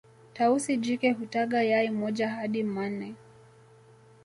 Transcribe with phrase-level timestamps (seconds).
[0.33, 3.15] tausi jike hutaga yai moja hadi manne